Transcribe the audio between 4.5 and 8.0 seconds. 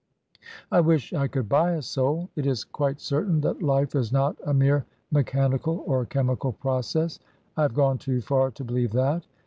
mere mechanical or chemical process. I have gone